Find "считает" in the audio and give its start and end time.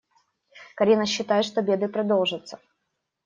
1.05-1.45